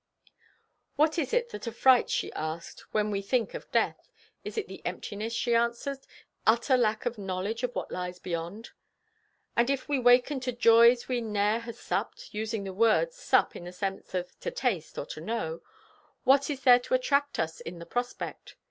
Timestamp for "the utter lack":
5.99-7.05